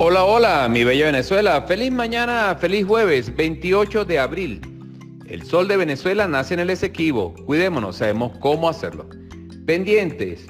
[0.00, 1.62] Hola, hola, mi bella Venezuela.
[1.62, 4.60] Feliz mañana, feliz jueves, 28 de abril.
[5.26, 7.32] El sol de Venezuela nace en el Esequibo.
[7.46, 9.08] Cuidémonos, sabemos cómo hacerlo.
[9.66, 10.48] Pendientes.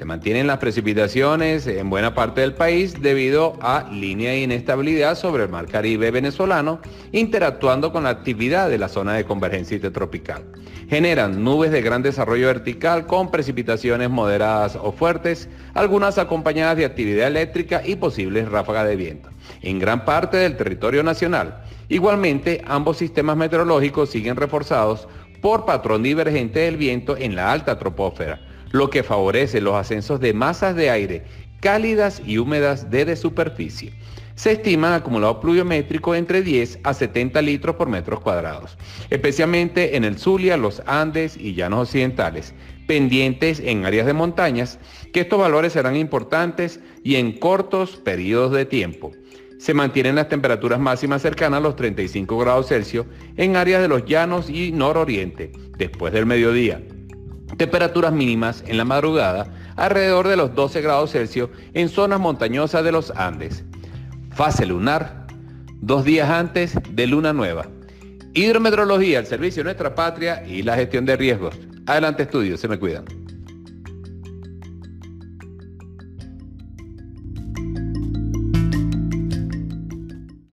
[0.00, 5.42] Se mantienen las precipitaciones en buena parte del país debido a línea de inestabilidad sobre
[5.42, 6.80] el mar Caribe venezolano,
[7.12, 10.42] interactuando con la actividad de la zona de convergencia intertropical.
[10.88, 17.26] Generan nubes de gran desarrollo vertical con precipitaciones moderadas o fuertes, algunas acompañadas de actividad
[17.26, 19.28] eléctrica y posibles ráfagas de viento
[19.60, 21.62] en gran parte del territorio nacional.
[21.90, 25.06] Igualmente, ambos sistemas meteorológicos siguen reforzados
[25.42, 30.32] por patrón divergente del viento en la alta troposfera, lo que favorece los ascensos de
[30.32, 31.24] masas de aire
[31.60, 33.92] cálidas y húmedas desde superficie
[34.40, 38.78] se estima acumulado pluviométrico entre 10 a 70 litros por metros cuadrados,
[39.10, 42.54] especialmente en el Zulia, los Andes y llanos occidentales,
[42.86, 44.78] pendientes en áreas de montañas,
[45.12, 49.12] que estos valores serán importantes y en cortos periodos de tiempo.
[49.58, 53.04] Se mantienen las temperaturas máximas cercanas a los 35 grados Celsius
[53.36, 56.80] en áreas de los llanos y nororiente, después del mediodía.
[57.56, 62.92] Temperaturas mínimas en la madrugada alrededor de los 12 grados Celsius en zonas montañosas de
[62.92, 63.64] los Andes
[64.40, 65.26] fase lunar,
[65.82, 67.66] dos días antes de luna nueva.
[68.32, 71.58] Hidrometeorología, el servicio de nuestra patria y la gestión de riesgos.
[71.84, 73.04] Adelante estudios, se me cuidan.